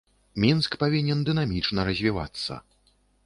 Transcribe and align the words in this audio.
Мінск 0.43 0.77
павінен 0.83 1.21
дынамічна 1.27 1.85
развівацца. 1.91 2.61